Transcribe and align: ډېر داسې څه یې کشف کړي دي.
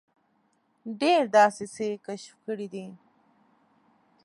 ډېر 1.01 1.23
داسې 1.37 1.65
څه 1.73 1.81
یې 1.89 1.95
کشف 2.05 2.33
کړي 2.45 2.67
دي. 2.73 2.85